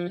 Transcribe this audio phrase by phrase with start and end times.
[0.00, 0.06] 嗨，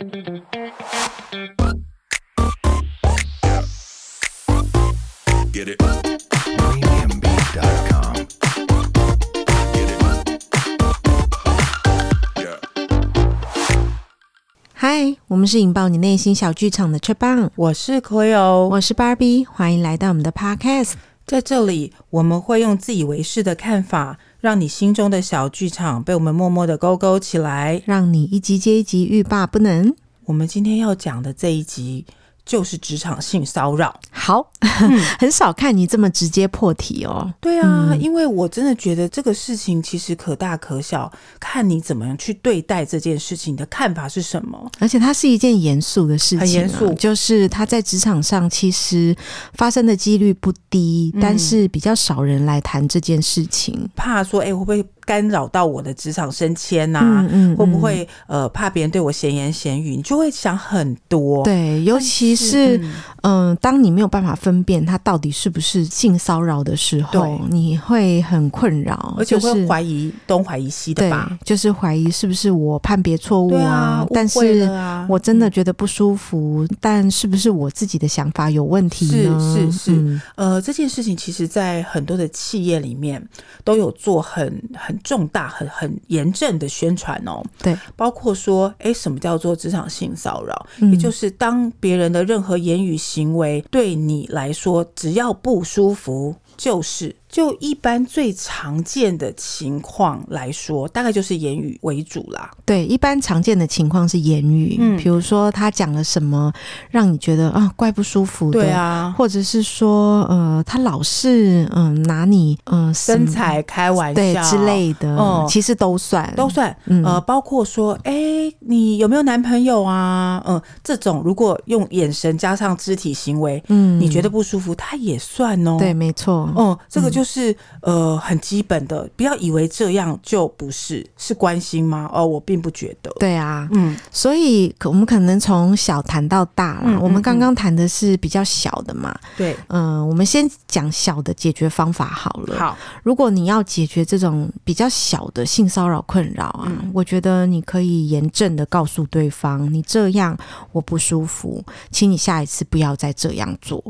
[15.27, 20.93] 我们是引爆你内心小剧场的雀棒，我是 Cleo，我是 Barbie，欢迎来到我们的 Podcast。
[21.25, 29.93] 在这里，我们会用自以为是的看法，让你心中的小剧场被我们默默的勾勾起来，让你一集接一集欲罢不能。
[30.25, 32.05] 我们今天要讲的这一集。
[32.49, 33.95] 就是职场性骚扰。
[34.09, 37.31] 好，嗯、 很少看你这么直接破题哦。
[37.39, 44.71] 对啊，嗯、因为我真的觉得这个事情其实可大可小，看你怎么样去对待这件事情，你的看法是什么。
[44.79, 46.91] 而且它是一件严肃的事情、啊，很严肃。
[46.95, 49.15] 就是它在职场上其实
[49.53, 54.83] 发生的几率不低，嗯、但是比较少人来谈这件事情，怕说，哎，会不会？
[55.09, 59.95] 干扰到我的职场升迁呐、啊，嗯嗯嗯、会不会呃怕别人对我闲言闲语？
[59.95, 61.43] 你就会想很多。
[61.43, 62.77] 对，尤其是
[63.23, 71.37] 嗯、呃，当你没有办法分辨他到底是不是性骚扰的时候，你会很困扰，而且会怀疑东怀疑西的吧？
[71.43, 73.69] 就是怀疑是不是我判别错误啊？
[73.69, 74.69] 啊但是
[75.09, 79.39] 我真的觉得不舒服，嗯、但是不是我自己的想法有问题呢？
[79.39, 83.21] 是是是，嗯、呃，这件事情其实在很多的企业里面
[83.63, 84.97] 都有做很很。
[85.01, 90.67] 重大、很很严正的宣传哦，对，包括说，哎，什么叫做职场性骚扰？
[90.81, 97.15] 嗯、也就是当别人的任何言语行为对你来说，只要不舒服，就是。
[97.29, 102.49] 就一般最常见的情况来说，大概就是言语为主啦。
[102.65, 106.51] 对，一般常见的情况是言语，嗯，比如说他讲了什么
[106.89, 120.41] 让你觉得啊怪不舒服的，对啊，或者是说呃他老是嗯、呃、拿你嗯、呃、身材开玩笑对之类的，嗯，其实都算都算，嗯、呃，包括说哎你有没有男朋友啊？
[120.47, 125.77] 嗯、呃，这种如果用眼神加上肢体行为，嗯，你觉得不舒服，他也算哦。
[125.77, 127.23] 对，没错，嗯、呃，这个就。
[127.29, 132.09] 是呃很基本的，不要以为这样就不是是关心吗？
[132.11, 133.11] 哦，我并不觉得。
[133.19, 136.97] 对啊，嗯，所以我们可能从小谈到大啦。
[136.99, 139.15] 我们刚刚谈的是比较小的嘛。
[139.37, 142.57] 对，嗯、呃，我们先讲小的解决方法好了。
[142.57, 150.35] 好，如果你要解决这种比较小的性骚扰困扰啊，嗯、我觉得你可以严正的告诉对方，你这样
[150.71, 153.83] 我不舒服，请你下一次不要再这样做。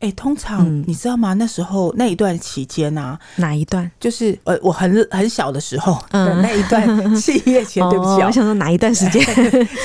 [0.00, 1.34] 哎、欸，通常你知道吗？
[1.34, 3.88] 嗯、那时候那一段期间啊，哪一段？
[4.00, 9.22] 就是呃，我很很小的时候的那一段 企业前，嗯、对不起、喔，我想说哪一段时间？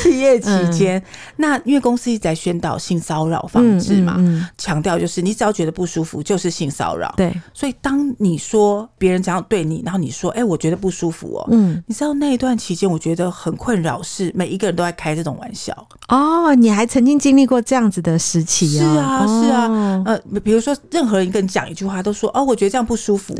[0.02, 1.04] 企业期间，嗯、
[1.36, 4.16] 那因为公司一直在宣导性骚扰防治嘛，
[4.58, 7.14] 强调、嗯嗯嗯、就是你只要觉得不舒服，就是性骚扰。
[7.18, 15.75] 对，所以当你说别人这样对你，然后你说，哎、欸，我觉得不舒服哦、喔，嗯，你知道那一段期间，我觉得很困扰，是每一个人都在开这种玩笑。
[16.08, 18.94] 哦，你还曾经经历过这样子的时期啊？
[18.94, 20.02] 是啊，是啊。
[20.06, 23.36] 呃，比如说，任何人跟你讲一句话，都说哦，我觉得这样不舒服。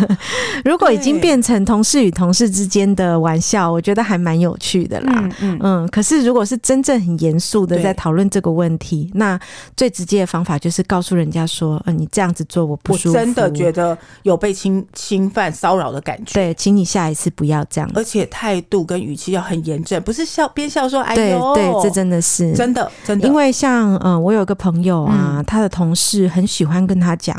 [0.64, 5.12] 如果已经变成同事与同事之间的玩笑，我觉得还蛮有趣的啦。
[5.16, 5.88] 嗯嗯，嗯。
[5.88, 9.38] 可是，如果是真正很严肃的在讨论这个问题，那
[9.76, 23.26] 最直接的方法就是告诉人家说：“嗯、呃，你这样子做我不舒服，我真的觉得有被侵侵犯、骚扰的感觉。”对，请你下一次不要这样，而且态度跟语气要很严正，不是笑边笑说：“哎呦。”对对，这真的是真的真的。
[23.26, 25.97] 因为像嗯、呃，我有个朋友啊，嗯、他的同事
[26.28, 27.38] 很喜欢跟他讲，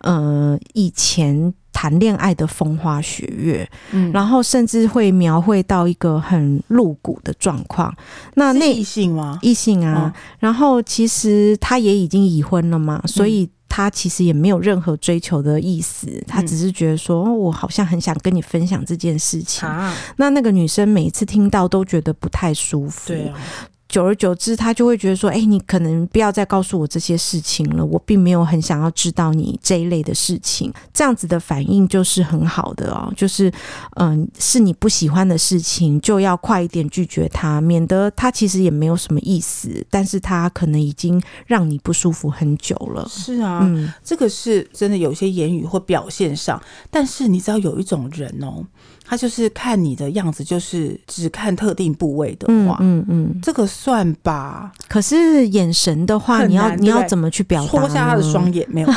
[0.00, 7.94] 呃，以前谈恋爱的风花雪月，嗯，然后甚至会描绘到一个很露骨的状况。
[8.34, 9.38] 那那异性吗？
[9.42, 9.94] 异性啊。
[9.94, 19.68] 哦、然后其实他也已经已婚了嘛，所以他其实也没有任何追求的意思，嗯、他只是觉得说，我好像很想跟你分享这件事情。
[19.68, 23.08] 啊、那那个女生每一次听到都觉得不太舒服。
[23.08, 23.38] 对啊。
[23.90, 33.52] 久而久之，他就会觉得说：“哎、欸，你可能不要再告诉我这些事情了，我并没有很想要知道你这一类的事情。”这样子的反应就是很好的哦，就是
[33.96, 43.04] 嗯，是你不喜欢的事情，就要快一点拒绝他，免得他其实也没有什么意思，但是他可能已经让你不舒服很久了。
[43.10, 48.64] 是啊，嗯，这个是真的有些言语或表现上，但是你知道有一种人哦。
[49.10, 54.70] 他就是看你的样子，就是只看特定部位的话，嗯嗯，嗯这个算吧。
[54.88, 57.68] 可是眼神的话，你要你要怎么去表达？
[57.68, 58.88] 戳下他的双眼没有？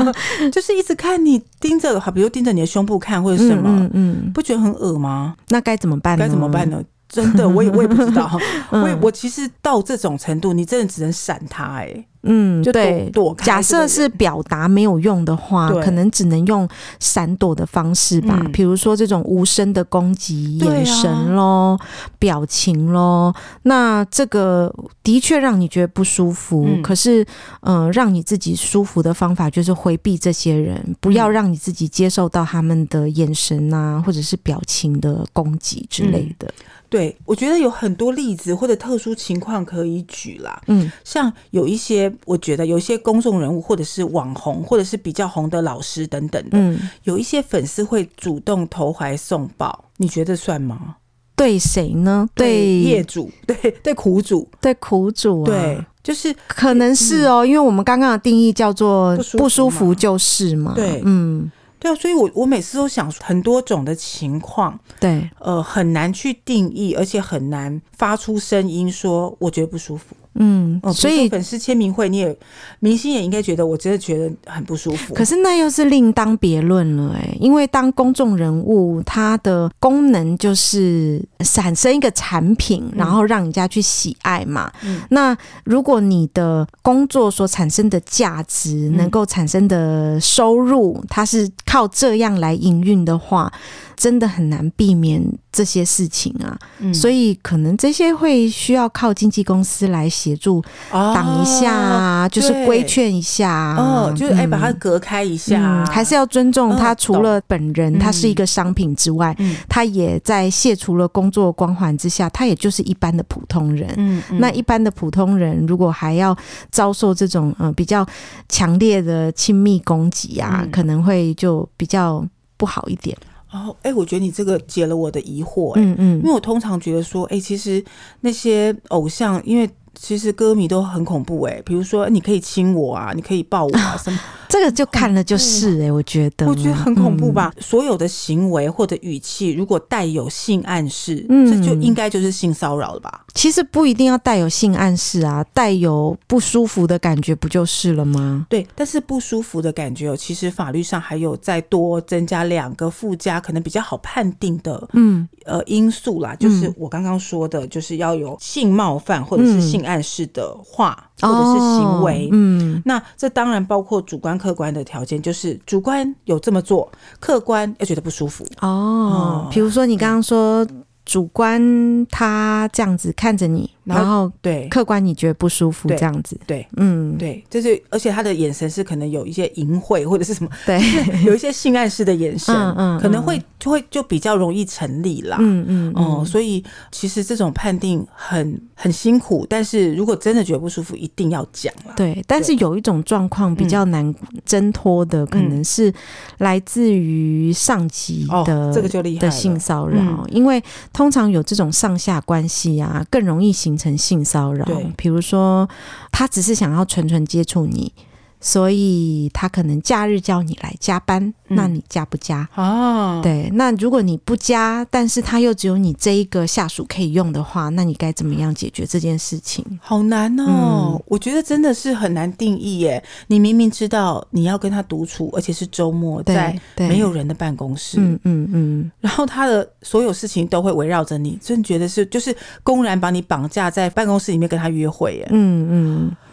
[0.50, 5.34] 就是一直看你盯着，好，比如盯着你的胸部看或者什么，嗯，嗯，嗯不觉得很恶吗？
[5.48, 6.24] 那该怎么办呢？
[6.24, 6.82] 该怎么办呢？
[7.08, 8.30] 真的，我也我也不知道。
[8.70, 12.06] 我也我其实到这种程度，你真的只能闪他哎、欸。
[12.24, 13.46] 嗯，就躲对，躲开。
[13.46, 16.68] 假设是表达没有用的话，可能只能用
[16.98, 18.44] 闪躲的方式吧。
[18.52, 21.78] 比、嗯、如说这种无声的攻击、眼神喽、
[22.18, 23.32] 表情喽，
[23.62, 26.66] 那这个的确让你觉得不舒服。
[26.66, 27.22] 嗯、可是，
[27.60, 36.48] 嗯、呃，让你自己舒服的方法就是回避这些人，不要让你自己接受到他们的眼神啊，或者是表情的攻击之类的。
[36.48, 40.60] 嗯对，我觉得有很多例子或者特殊情况可以举啦。
[40.68, 50.96] 嗯，像有一些，我觉得有一些公众人物，或者是网红，或者是比较红的老师等等的，嗯，有一些粉丝会主动投怀送抱，你觉得算吗？
[51.36, 52.28] 对谁呢？
[52.34, 61.50] 对业主，对 对苦主，对苦主啊，对，就是可能是哦，嗯，因为我们刚刚的定义叫做不舒服就是嘛，对，嗯。
[61.78, 70.16] 对啊，所以我我每次都想很多种的情况，对，呃，很难去定义，而且很难发出声音说我觉得不舒服。
[70.40, 72.36] 嗯，所以粉丝签名会，你也
[72.78, 75.12] 明星也应该觉得，我真的觉得很不舒服。
[75.12, 84.70] 可是那又是另当别论了，哎，因为当公众人物，它的功能就是产生一个产品，然后让人家去喜爱嘛。
[84.84, 93.52] 嗯，那如果你的工作所产生的价值，能够产生的收入，它是靠这样来营运的话。
[93.98, 100.62] 真的很难避免这些事情啊，嗯、所以可能这些会需要靠经纪公司来协助
[100.92, 105.84] 挡一下啊，哦、就是规劝一下啊，哦，就是哎，把它隔开一下，啊。
[105.84, 106.94] 嗯，还是要尊重他。
[106.94, 113.92] 除了本人，他是一个商品之外，嗯、他也在卸除了工作光环之下，他也就是一般的普通人。
[113.96, 114.38] 嗯，嗯。
[114.38, 116.36] 那一般的普通人如果还要
[116.70, 118.06] 遭受这种嗯比较
[118.48, 122.24] 强烈的亲密攻击啊，嗯、可能会就比较
[122.56, 123.16] 不好一点。
[123.50, 127.82] 哦，哎、欸，我觉得你这个解了我的疑惑、欸，嗯嗯，因为我通常觉得说，哎、欸，其实
[128.20, 129.68] 那些偶像，因为
[130.00, 134.18] 其实歌迷都很恐怖、欸，哎，比如说你可以亲我啊，你可以抱我啊， 什么。
[134.48, 137.52] 这个就看了就是哎、欸，我觉得，我觉得很恐怖吧。
[137.54, 143.26] 嗯、所有的行为或者语气，如果带有性暗示，嗯，这就应该就是性骚扰了吧？
[143.34, 148.46] 其实不一定要带有性暗示啊，带有不舒服的感觉不就是了吗？
[148.48, 160.96] 对，但是不舒服的感觉，其实法律上还有再多增加两个附加，可能比较好判定的，嗯，呃，因素啦，就是我刚刚说的，就是要有性冒犯或者是性暗示的话。
[161.00, 166.88] 嗯或者是行为，哦、嗯，那这当然包括主观、客观的条件，就是主观有这么做，
[167.18, 169.48] 客观要觉得不舒服哦。
[169.50, 170.64] 比、嗯、如说你刚刚说
[171.08, 173.70] 主观他这样子看着你。
[173.88, 174.68] 然后对。
[174.68, 180.78] 客观你觉得不舒服这样子，对，嗯，对，就是而且他的眼神是可能有一些淫秽或者是什么， 对，
[181.24, 191.94] 有一些性暗示的眼神，嗯，可能会就会就比较容易成立啦，嗯嗯哦，所以其实这种判定很很辛苦，但是如果真的觉得不舒服，一定要讲了。
[191.96, 194.14] 对，但是有一种状况比较难
[194.44, 195.90] 挣脱的，可能是
[196.36, 200.62] 来自于上级的这个就厉害的性骚扰，因为
[200.98, 205.68] 通常有这种上下关系啊，更容易形成性骚扰，对，比如说
[206.10, 207.92] 他只是想要纯纯接触你，
[208.40, 212.48] 所以他可能假日叫你来加班，嗯、那你加不加？
[212.54, 219.64] 哦，对，那如果你不加，但是他又只有你这一个下属可以用的话，那你该怎么样解决这件事情？
[219.82, 223.02] 好难哦，嗯、我觉得真的是很难定义耶。
[223.26, 236.08] 你明明知道你要跟他独处，而且是周末，在没有人的办公室，嗯嗯嗯，然后他的所有事情都会围绕着你，真觉得是就是公然把你绑架在办公室里面跟他约会耶，嗯嗯。
[236.08, 236.27] 啊，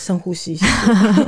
[0.00, 0.66] 深呼吸一下。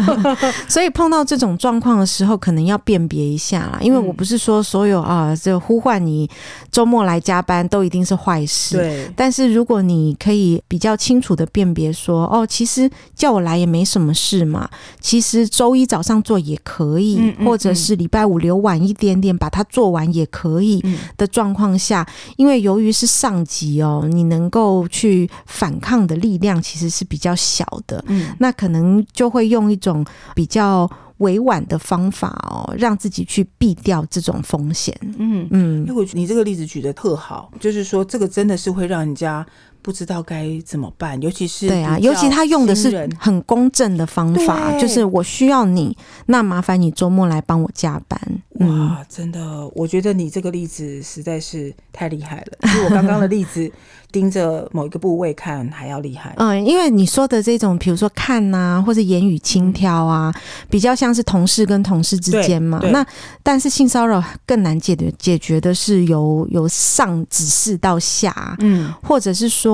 [0.66, 3.78] 所以碰到这种状况的时候，可能要辨别一下啦。
[3.82, 6.28] 因为我不是说所有啊，这呼唤你
[6.70, 8.78] 周末来加班都一定是坏事。
[8.78, 9.12] 对。
[9.14, 14.68] 但是如果你可以比较清楚的辨别说，哦，其实叫我来也没什么事嘛。
[15.00, 20.82] 其实周一早上做也可以，嗯嗯嗯，或者是礼拜五留晚一点点把它做完也可以
[21.16, 28.02] 的状况下，因为由于是上级哦，你能够去反抗的力量其实是比较小的。
[28.08, 28.34] 嗯。
[28.38, 30.04] 那可能就会用一种
[30.36, 34.96] 比较委婉的方法哦，让自己去避掉这种风险。
[35.18, 39.44] 嗯嗯，因为我你这个例子举的特好，就是说这个真的是会让人家
[39.82, 45.96] 不知道该怎么办，尤其是对啊，尤其他用的是很公正的方法，就是我需要你，
[46.26, 48.20] 那麻烦你周末来帮我加班。
[48.60, 53.70] 哇，真的，我觉得你这个例子实在是太厉害了，比我刚刚的例子。
[54.12, 60.30] 盯着某一个部位看还要厉害，嗯，因为你说的这种，比如说看呐、啊，或者言语轻佻啊，
[60.68, 62.78] 比较像像是同事跟同事之间嘛。
[62.92, 63.02] 那
[63.42, 69.71] 但是性骚扰更难解决，解决的是由由上指示到下，嗯，或者是说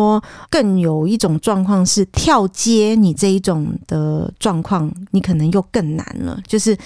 [0.51, 6.41] 更有一种状况是跳接你这一种的状况，你可能又更难了。
[6.47, 6.77] 就是，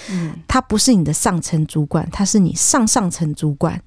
[0.47, 3.81] 他不是你的上层主管，他是你上上层主管，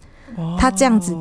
[0.59, 1.17] 他这样子。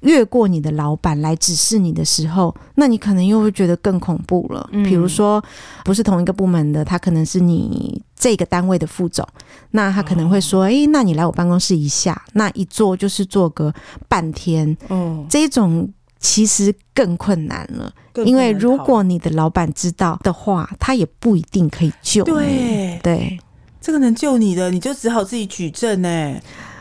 [0.00, 4.68] 越过你的老板来指示你的时候，那你可能又会觉得更恐怖了。
[4.70, 5.42] 嗯，比如说，
[5.82, 9.26] 不是同一个部门的，他可能是你这个单位的副总，
[9.70, 13.72] 那他可能会说：“诶，那你来我办公室一下。”那一坐就是坐个
[14.06, 14.76] 半天。
[14.90, 15.88] 嗯，这种
[16.24, 17.92] 其实更困难了，
[18.24, 22.32] 因为如果你的老板知道的话，他也不一定可以救你。
[22.32, 23.38] 对对，
[23.78, 26.34] 这个能救你的，你就只好自己举证呢。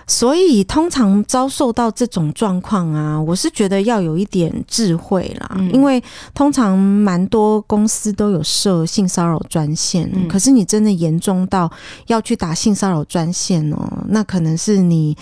[0.08, 5.56] 所以，通常遭受到这种状况啊，我是觉得要有一点智慧啦。
[5.56, 6.02] 嗯、因为
[6.34, 11.70] 通常蛮多公司都有设性骚扰专线，嗯、可是你真的严重到
[12.08, 15.18] 要去打性骚扰专线哦，那可能是你。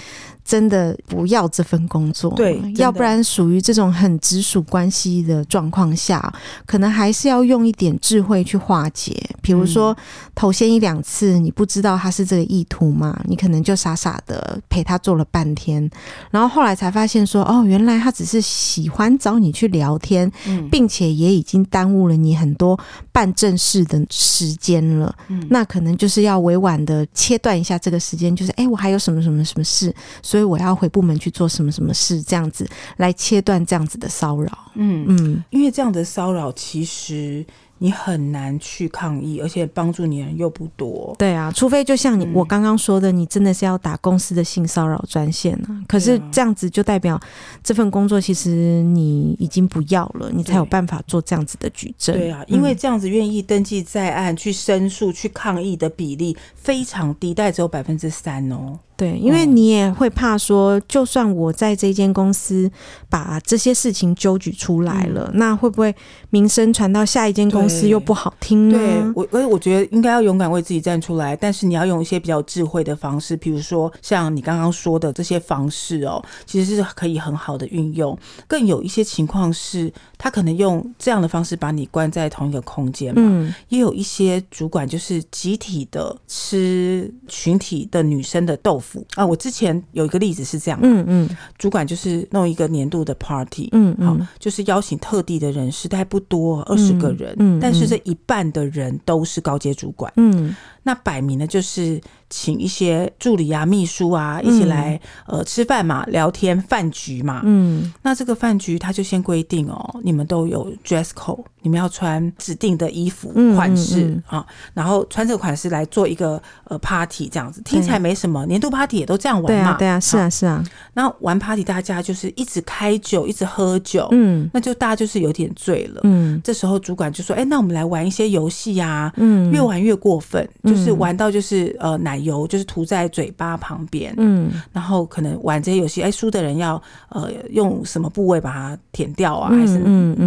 [0.51, 6.21] 真的不要这份工作，对，要不然属于这种很直属关系的状况下，
[6.65, 9.15] 可能还是要用一点智慧去化解。
[9.41, 9.95] 比如说，
[10.35, 15.89] 头先一两次你不知道他是这个意图嘛，你可能就傻傻的陪他做了半天，
[16.31, 20.29] 然后后来才发现说，哦，原来他只是喜欢找你去聊天，
[20.69, 22.77] 并且也已经耽误了你很多
[23.11, 25.15] 办正事的时间了。
[25.49, 29.93] 那可能就是要委婉的切断一下这个时间，就是哎，我还有什么什么什么事。
[30.21, 34.57] 所以我要回部门去做什么什么事，这样子来切断这样子的骚扰。
[34.75, 37.45] 嗯嗯，因为这样的骚扰其实。
[37.83, 41.15] 你很难去抗议，而且帮助你的人又不多。
[41.17, 45.81] 对啊，除非就像你、嗯、我刚刚说的，你真的是要打公司的性骚扰专线啊。
[45.87, 47.19] 可是这样子就代表
[47.63, 52.15] 这份工作其实你已经不要了，你才有办法做这样子的举证。
[52.15, 58.77] 对啊，因为这样子愿意登记在案去申诉、去抗议的比例非常低，大概只有百分之三哦。
[59.01, 62.69] 对，因为你也会怕说，就算我在这间公司
[63.09, 65.95] 把这些事情揪举出来了，嗯、那会不会
[66.29, 68.77] 名声传到下一间公司又不好听呢？
[68.77, 78.15] 对，我，所以我觉得应该要勇敢为自己站出来，但是你要用一些比较智慧的方式，比如说像你刚刚说的这些方式哦，其实是可以很好的运用。
[78.47, 83.23] 更有一些情况是，他可能用这样的方式把你关在同一个空间嘛。
[83.25, 88.90] 嗯，也有一些主管就是集体的吃群体的女生的豆腐。
[89.15, 101.99] 啊，我之前有一个例子是这样，嗯嗯，主管就是弄一个年度的 party，嗯嗯，好，就是邀请特地的人士，大概不多，二十个人，嗯，但是这一半的人都是高阶主管，嗯，那摆明了就是。
[102.31, 107.41] 请一些助理啊、秘书啊一起来，嗯、呃吃饭嘛、聊天、饭局嘛。
[107.43, 119.47] 嗯，那这个饭局他就先规定哦，你们都有 dress code，你们要穿指定的衣服款式，嗯嗯、啊，然后穿这个款式来做一个呃 party 这样子，听起来没什么，年度 party 也都这样玩嘛。
[119.47, 120.63] 对啊，对啊，是啊，是啊。
[120.93, 125.99] 那玩 party 大家就是一直开酒，一直喝酒，嗯，那就大家就是有点醉了。
[126.05, 132.20] 嗯，这时候主管就说：“哎、欸，那我们来玩一些游戏呀。”嗯，越玩越过分，就是玩到就是呃奶。
[132.21, 139.79] 油就是涂在嘴巴旁边，嗯，然后可能玩这些游戏，哎，输的人要呃用什么部位把它舔掉啊，还是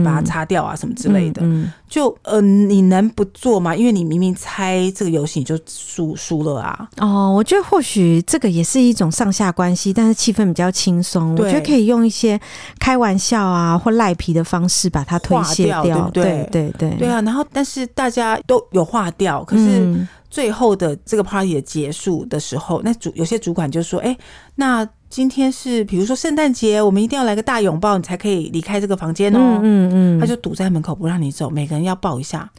[0.04, 3.74] 把它擦掉啊，什么之类的，嗯嗯、就呃你能不做吗？
[3.74, 6.88] 因为你明明猜这个游戏你就输输了啊。
[6.98, 12.40] 哦，我觉得或许这个也是一种上下关系，但是气氛比较轻松，我觉得可以用一些
[12.78, 16.10] 开玩笑啊或赖皮的方式把它推卸掉？
[16.10, 17.20] 对对对，对啊。
[17.22, 20.06] 然后但是大家都有化掉，可是。
[20.34, 24.18] 最后的这个 party 的结束的时候，那主有些主管就说：“哎、
[24.56, 29.60] 那。”今天是比如说圣诞节，我们一定要来个大拥抱，你才可以离开这个房间哦。
[29.62, 32.50] 嗯嗯，嗯，他就堵在门口不让你走，每个人要抱一下。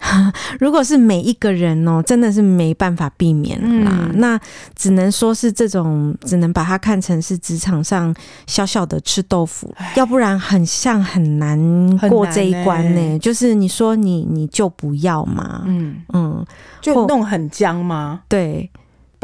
[0.58, 3.92] 如果是每一个人哦，真的是没办法避免啦。
[4.06, 4.40] 嗯、那
[4.74, 8.16] 只能说是这种，只能把它看成是职场上
[8.48, 11.60] 小小的吃豆腐，要不然很像很难
[12.08, 13.02] 过这一关呢。
[13.02, 16.46] 欸、就是你说你你就不要嘛，嗯嗯，
[16.80, 18.22] 就弄很僵吗？
[18.30, 18.72] 对。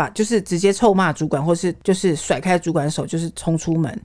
[0.02, 4.02] 把就是直接臭骂主管，或是就是甩开主管手，就是冲出门。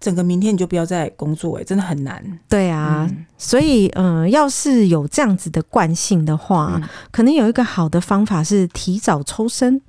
[0.00, 2.20] 整个明天你就不要再工作，哎，真的很难。
[2.48, 6.82] 对啊，嗯、所以嗯、呃，要是有这样子的惯性的话，嗯、
[7.12, 9.80] 可能有一个好的方法是提早抽身，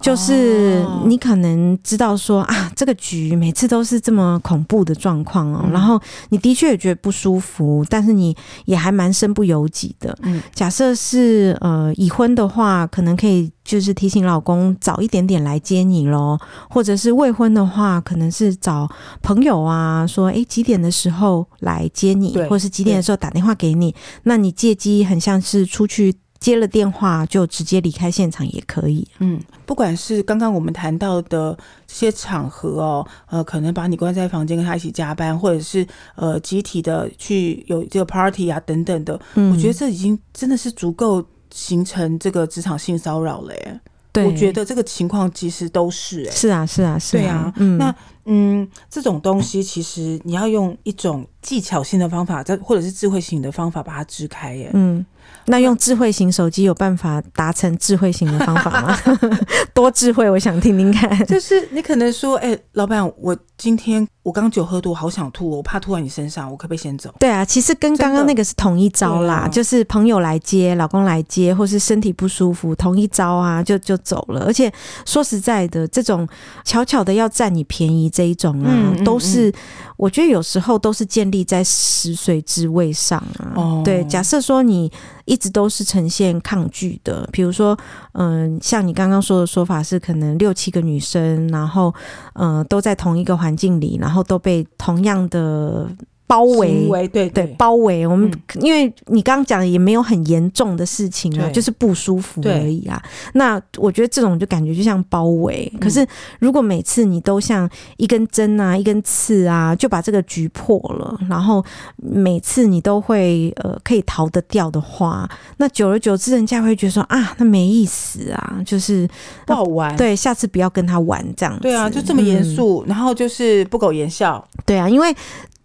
[0.00, 10.16] 就是你可能知道说啊，这个局每次都是这么恐怖的状况哦，嗯、然后你的确也觉得不舒服，但是你也还蛮身不由己的。
[10.22, 13.52] 嗯，假设是呃已婚的话，可能可以。
[13.70, 16.36] 就是提醒老公早一点点来接你咯，
[16.68, 18.90] 或者是未婚的话，可能是找
[19.22, 29.06] 朋友啊，说哎几点的时候来接你，对或是几点的时候打电话给你，那你借机很像是出去接了电话就直接离开现场也可以。
[29.20, 35.86] 嗯，不管是刚刚我们谈到的这些场合哦，呃，可能把你关在房间跟他一起加班，或者是
[36.16, 43.80] 呃集体的去有这个 party 啊等等的，嗯，我觉得这已经真的是足够形成这个职场性骚扰了耶。
[44.12, 55.06] 对，我觉得这个情况其实都是欸，是啊，是啊，是啊，对啊，嗯，那嗯，这种东西其实你要用一种技巧性的方法，再或者是智慧型的方法把它支开耶，嗯。
[55.46, 58.96] 那用智慧型手机有办法达成智慧型的方法吗？
[59.74, 61.26] 多智慧，我想听听看。
[61.26, 67.12] 就是你可能说，哎、欸，老板，我今天我刚酒喝多，好想吐，我怕吐在你身上，我可不可以先走？
[67.18, 74.44] 对啊，其实跟刚刚那个是同一招啦，就是朋友来接，老公来接，或是身体不舒服，同一招啊，就就走了。
[74.44, 74.72] 而且
[75.04, 76.28] 说实在的，这种
[76.64, 79.52] 巧巧的要占你便宜这一种啊，嗯嗯嗯，都是
[80.00, 83.52] 我觉得有时候都是建立在食髓之位上啊。
[83.54, 84.90] 哦、对，假设说你。
[85.26, 87.78] 一直都是呈现抗拒的，比如说，
[88.14, 91.94] 嗯，像你刚刚说的说法是，可能六七个女生，然后，
[92.32, 95.88] 嗯，都在同一个环境里，然后都被同样的。
[96.30, 103.02] 包围，对对，对包围我们，嗯、因为你刚刚讲的也没有很严重的事情啊，就是不舒服而已啊。
[103.32, 105.68] 那我觉得这种就感觉就像包围。
[105.74, 106.06] 嗯、可是
[106.38, 111.64] 如果每次你都像一根针啊、一根刺啊，就把这个局破了，然后
[111.96, 119.08] 每次你都会呃可以逃得掉的话，那久而久之，人家会觉得说啊，那没意思啊，就是
[119.44, 119.96] 不好玩。
[119.96, 121.62] 对，下次不要跟他玩这样子。
[121.62, 124.46] 对啊，就这么严肃，嗯、然后就是不苟言笑。
[124.64, 125.12] 对啊，因为。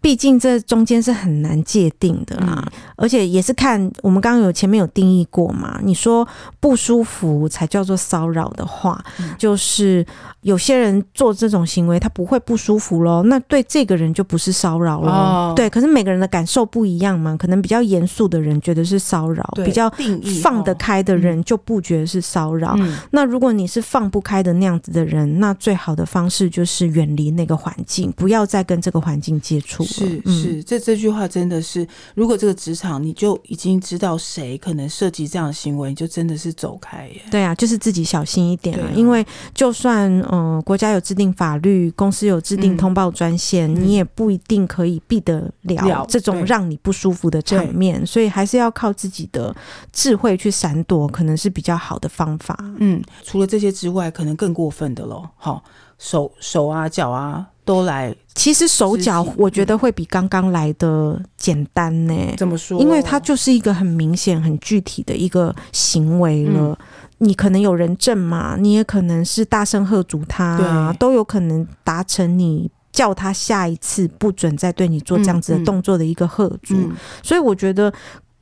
[0.06, 5.80] 毕竟这中间是很难界定的啦，嗯、而且也是看我们刚刚有前面有定义过嘛。
[5.82, 6.24] 你说
[6.60, 10.06] 不舒服才叫做骚扰的话，嗯、就是
[10.42, 15.10] 有些人做这种行为他不会不舒服咯，那对这个人就不是骚扰咯。
[15.10, 19.92] 哦、对，可是每个人的感受不一样嘛，可能比较严肃的人觉得是骚扰，比较
[20.40, 22.76] 放得开的人就不觉得是骚扰。
[22.78, 29.84] 嗯、那如果你是放不开的那样子的人，那最好的方式就是远离那个环境，不要再跟这个环境接触。
[30.00, 37.22] 是是，这这句话真的是，如果这个职场你就已经知道谁可能涉及这样的行为，你就真的是走开耶。
[37.30, 39.24] 对啊，就是自己小心一点啊，因为
[39.54, 49.54] 就算嗯、呃、国家有制定法律，公司有制定通报专线，嗯、你也不一定可以避得了这种让你不舒服的场面，所以还是要靠自己的
[49.92, 52.56] 智慧去闪躲，可能是比较好的方法。
[52.78, 55.62] 嗯，除了这些之外，可能更过分的喽，好
[55.98, 57.46] 手手啊脚啊。
[57.66, 62.14] 都来，其实手脚我觉得会比刚刚来的简单呢。
[62.38, 62.80] 怎么说？
[62.80, 66.70] 因为它就是一个很明显、很具体的一个行为了。
[66.70, 66.76] 嗯、
[67.18, 76.74] 你可能有人证嘛，你也可能是大声喝阻他，对都有可能达成你叫他下一次不准再对你做这样子的动作的一个喝阻。
[76.76, 77.92] 嗯嗯、所以我觉得。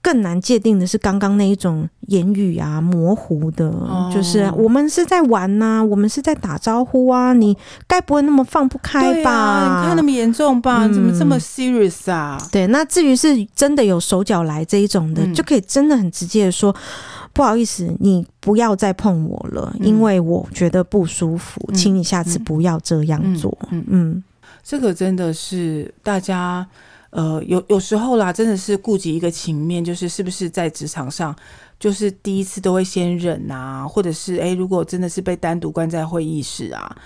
[0.04, 9.30] 更难界定的是刚刚那一种言语啊，模糊的，哦、就是我们是在玩呐、啊，我们是在打招呼啊，你该不会那么放不开吧？
[9.32, 10.84] 啊、你看那么严重吧？
[10.84, 12.36] 嗯、怎么这么 serious 啊？
[12.52, 16.76] 对，那至于是真的有手脚来这一种的，嗯、就可以真的很直接的说，
[17.32, 23.56] 不好意思，你不要再碰我了，嗯、因为我觉得不舒服，嗯、请你下次不要这样做。
[23.70, 24.24] 嗯，嗯嗯
[24.62, 26.66] 这个真的是大家。
[27.14, 31.34] 呃，有有时候啦，真的是顾及一个情面，就是是不是在职场上，
[31.78, 36.96] 就是第一次都会先忍啊，或者是诶，如果真的是被单独关在会议室啊。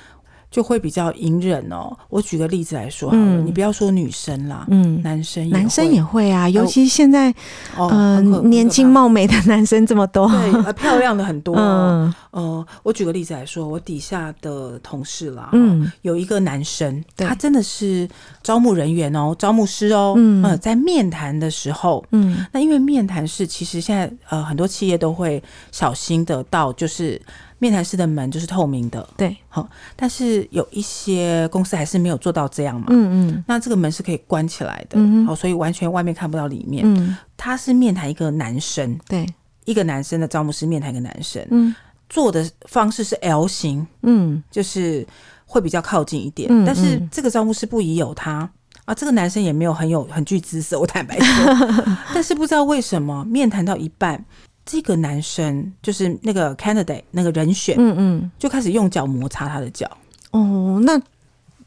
[0.51, 1.97] 就会比较隐忍哦。
[2.09, 7.31] 我举个例子来说好了，嗯，你不要说女生啦，嗯，男生男生也会啊，尤其现在，
[7.77, 11.55] 哦，呃，年轻貌美的男生这么多，对，漂亮的很多。
[11.57, 18.09] 嗯，呃，我举个例子来说，我底下的同事啦，嗯，有一个男生，他真的是
[18.43, 27.21] 招募人员哦，招募师哦，嗯，呃，在面谈的时候，嗯，那因为面谈是其实现在呃很多企业都会小心的到，就是。
[27.59, 39.27] 面谈室的门就是透明的，对，好，但是有一些公司还是没有做到这样嘛，嗯嗯，那这个门是可以关起来的，嗯好，所以完全外面看不到里面，嗯，他是面谈一个男生，对，
[39.65, 41.75] 一个男生的招募师面谈一个男生，嗯，
[42.09, 45.07] 做的方式是 L 型，嗯，就是
[45.45, 48.49] 会比较靠近一点，嗯，但是这个招募师不疑有他。
[48.85, 51.55] 啊，这个男生也没有很有很具姿色，我坦白说，
[52.15, 54.25] 但是不知道为什么面谈到一半。
[54.71, 59.91] 这个男生就是那个 candidate 那个人选，嗯嗯，就开始用脚摩擦他的脚。
[60.33, 61.01] 哦，那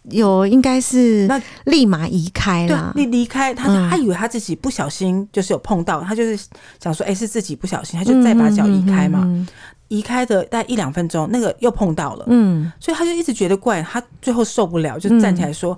[0.03, 2.93] 有应该是那立马移开了。
[2.95, 6.45] 你离开他，他以为他自己不小心就是有碰到，他就是
[6.79, 9.27] 想说，哎，是自己不小心，他就再把脚移开嘛。
[9.87, 15.75] 移开的大概一两分钟，那个又碰到了，嗯，所以他就一直觉得怪，他最后受不了，就站起来说，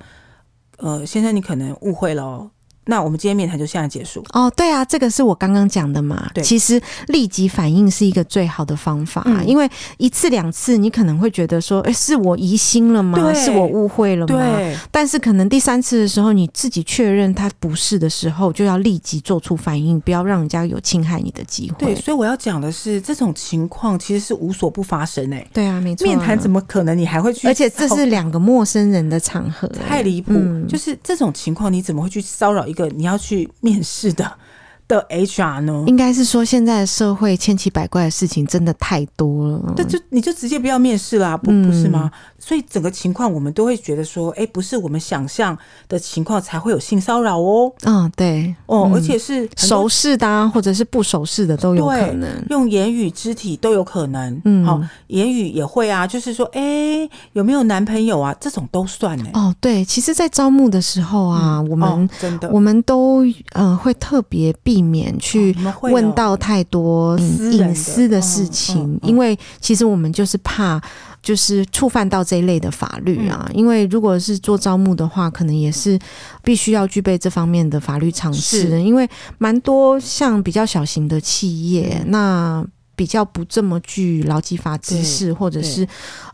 [0.78, 2.52] 呃，先生，你可能误会了哦。
[2.86, 4.52] 那我们今天面谈就现在结束哦。
[4.56, 6.30] 对啊，这个是我刚刚讲的嘛。
[6.34, 13.34] 对，其实立即反应是一个最好的方法，嗯、因为一次两次你可能会觉得说，哎，是我疑心了吗？
[13.34, 14.36] 是我误会了吗？
[14.36, 14.78] 对。
[14.92, 21.78] 但是可能第三次的时候，你自己确认他不是的时候，就要立即做出反应，不要让人家有侵害你的机会。
[21.80, 25.48] 对，所以我要讲的是，这种情况其实是无所不发生诶、欸。
[25.54, 26.08] 对啊，没错、啊。
[26.08, 27.48] 面谈怎么可能你还会去？
[27.48, 30.34] 而且这是两个陌生人的场合、欸，太离谱。
[30.36, 34.40] 嗯、就是这种情况，你怎么会去骚扰一个你要去面试的？
[34.88, 35.84] 的 HR 呢？
[35.88, 39.74] 应该是说，现在的社会千奇百怪的事情真的太多了。
[39.78, 42.12] 那就你就直接不要面试啦，不不是吗？
[42.14, 47.72] 嗯、所以整个情况我们都会觉得说，哎、欸，不是我们想象的情况才会有性骚扰哦。
[47.84, 54.42] 嗯，对，哦，而且是熟识的、啊，或者是不熟识的都有可能，用言语、肢体都有可能。
[54.46, 58.36] 嗯，好，言语也会啊，就是说，哎、欸，有没有男朋友啊？
[58.40, 59.26] 这种都算呢。
[59.34, 70.82] 哦，对，其实，在招募的时候啊，嗯、我们、哦、真的，我们都呃会特别避免去问到太多隐私的事情，因为其实我们就是怕
[71.22, 73.50] 就是触犯到这一类的法律啊。
[73.54, 76.00] 因为如果是做招募的话，可能也是
[76.44, 82.66] 必须要具备这方面的法律常识，因为蛮多像比较小型的企业那。
[82.96, 85.88] 比较不这么具劳基法知识，或者是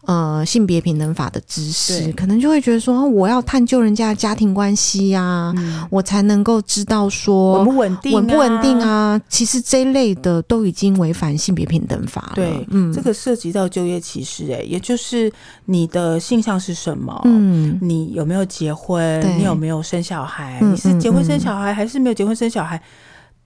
[0.06, 9.20] 呃性别平等法的知识，可能就会觉得说，我要探究人家的家庭关系呀、啊，嗯、我才能够知道说稳不稳定、稳不稳定啊。
[9.30, 12.32] 其实这一类的都已经违反性别平等法了。
[12.36, 15.32] 对，嗯，这个涉及到就业歧视、欸，哎，也就是
[15.66, 17.22] 你的性向是什么？
[17.26, 19.38] 嗯，你有没有结婚？
[19.38, 20.60] 你有没有生小孩？
[20.62, 22.82] 嗯、你是结婚生小孩，还是没有结婚生小孩？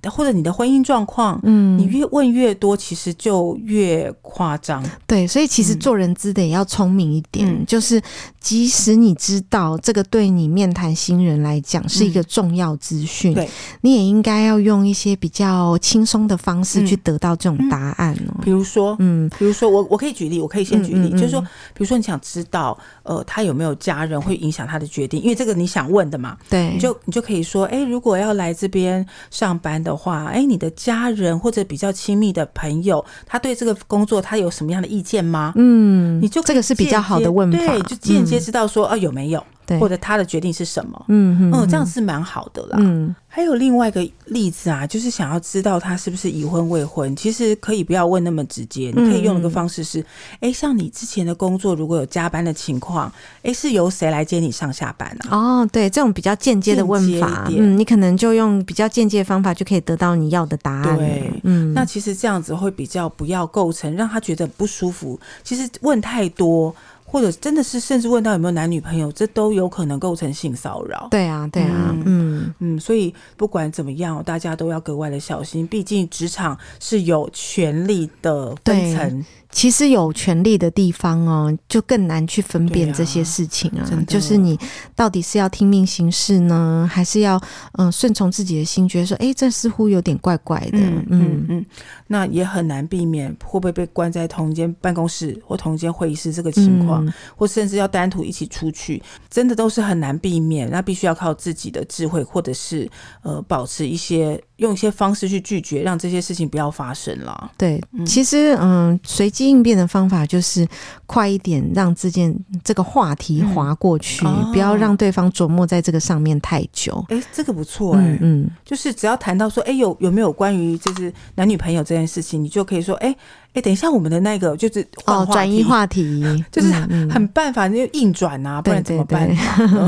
[0.09, 4.83] 或者你的婚姻状况，嗯，你越问越多，其实就越夸张。
[5.07, 8.01] 对，所以其实做人资的也要聪明一点，嗯、就是
[8.39, 13.49] 即使你知道这个对你面谈新人来讲是一个重要资讯，对、嗯，
[13.81, 18.41] 你也应该要用一些比较轻松的方式去得到这种答案哦。
[18.43, 29.92] 比如说，嗯，比如说我我可以举例，我可以先举例，就是说，比如说你想知道，呃，他有没有家人会影响他的决定，因为这个你想问的嘛，对，你就你就可以说，哎，如果要来这边上班的。
[29.93, 35.53] 的话，哎，你的家人或者比较亲密的朋友，他对这个工作他有什么样的意见吗？
[35.55, 39.43] 嗯，你就这个是比较好的问法，对，就间接知道说，啊，有没有？
[39.65, 41.05] 对或者他的决定是什么？
[41.07, 42.77] 嗯嗯，嗯，这样是蛮好的啦。
[42.79, 50.01] 嗯，还有另外一个例子啊，就是想要知道他是不是已婚未婚，其实可以不要问那么直接，你可以用一个方式是，
[50.39, 55.37] 哎、嗯，像你之前的工作如果有加班的情况，哎，是由谁来接你上下班啊？
[55.37, 60.97] 哦，对，这种比较间接的问法，嗯，你可能就用比较间接的方法就可以得到你要的答案。
[60.97, 65.19] 对，嗯，那其实这样子会比较不要构成让他觉得不舒服。
[65.43, 66.75] 其实问太多。
[67.13, 71.07] 或者真的是，甚至问到有没有男女朋友，这都有可能构成性骚扰。
[71.11, 79.25] 对啊，对啊，嗯嗯，嗯，所以不管怎么样，大家都要格外的小心，毕竟职场是有权力的分层。
[79.51, 83.85] 其实有权力的地方哦，就更难去分辨这些事情啊。
[83.85, 84.57] 啊就是你
[84.95, 87.39] 到底是要听命行事呢，还是要
[87.73, 90.79] 嗯顺从自己的心，觉得说，哎，这似乎有点怪怪的。
[90.79, 91.65] 嗯嗯嗯，
[92.07, 100.69] 那也很难避免会不会被关在同一间办公室或同一间会议室这个情况，嗯、或甚至要单独一起出去，真的都是很难避免。
[100.69, 102.89] 那必须要靠自己的智慧，或者是
[103.21, 107.51] 呃保持一些用一些方式去拒绝，让这些事情不要发生了。
[107.57, 109.43] 对，嗯、其实嗯随机。
[109.53, 110.67] 应变的方法就是
[111.05, 117.05] 快一点，让这件这个话题划过去，嗯哦、不要让对方琢磨在这个上面太久。
[117.09, 123.15] 哎，这个不错哎，嗯，就是只要谈到说，哎，有有没有关于就是男女朋友这件事情，你就可以说，哎。
[123.53, 129.29] 哎，等一下，我们的那个就是哦，转移话题， 就是很办法，就硬转啊，不然怎么办？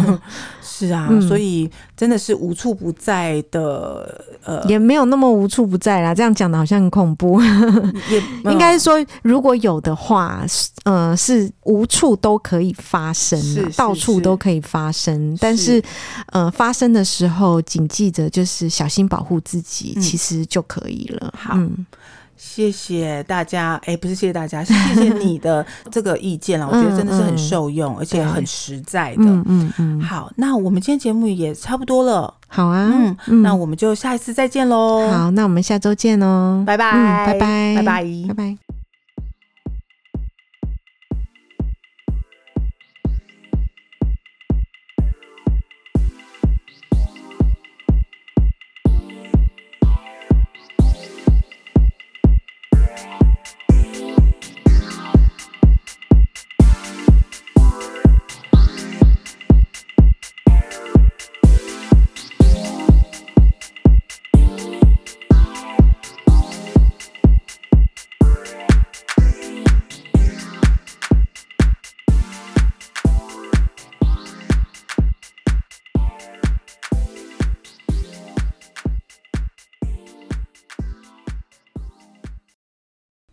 [0.62, 6.14] 是啊，所以真的是无处不在的，呃，也没有那么无处不在啦。
[6.14, 7.42] 这样讲的好像很恐怖，
[8.12, 10.46] 也应该说，如果有的话，
[10.84, 13.40] 呃，是无处都可以发生，
[13.78, 15.36] 到处都可以发生。
[15.40, 15.82] 但是，
[16.28, 21.34] 呃，发生的时候，谨记着就是小心保护自己，其实就可以了。
[21.36, 21.58] 好。
[22.38, 29.24] 谢谢大家，哎，不是谢谢大家，谢谢你的 这个意见了，我觉得真的是很受用，而且很实在的。
[29.24, 30.02] 嗯嗯嗯。
[30.02, 32.34] 好，那我们今天节目也差不多了。
[32.48, 35.10] 好啊，嗯，嗯那我们就下一次再见喽。
[35.10, 38.65] 好，那我们下周见喽，拜拜，嗯，拜拜，拜拜，拜拜。